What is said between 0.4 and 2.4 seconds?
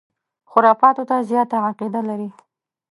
خُرافاتو ته زیاته عقیده لري.